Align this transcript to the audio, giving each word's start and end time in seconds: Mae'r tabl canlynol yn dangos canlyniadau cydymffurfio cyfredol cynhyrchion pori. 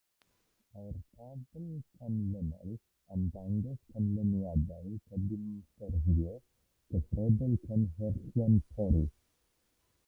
Mae'r 0.75 0.95
tabl 1.17 1.67
canlynol 2.03 2.71
yn 3.17 3.27
dangos 3.35 3.77
canlyniadau 3.93 4.97
cydymffurfio 5.11 6.35
cyfredol 6.91 7.57
cynhyrchion 7.69 8.61
pori. 8.75 9.09